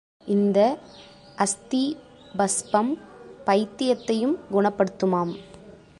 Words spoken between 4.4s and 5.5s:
குணப்படுத்துமாம்.